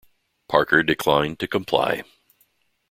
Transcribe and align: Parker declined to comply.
Parker 0.49 0.81
declined 0.81 1.37
to 1.37 1.47
comply. 1.47 2.01